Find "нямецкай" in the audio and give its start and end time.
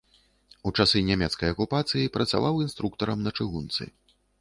1.09-1.53